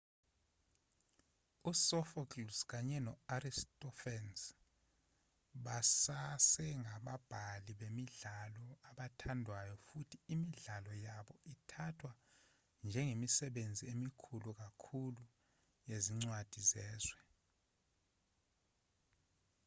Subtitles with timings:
[1.71, 4.43] usophocles kanye no-aristophanes
[5.65, 12.11] basasengababhali bemidlalo abathandwayo futhi imidlalo yabo ithathwa
[12.87, 15.23] njengemisebenzi emikhulu kakhulu
[15.89, 17.19] yezincwadi zezwe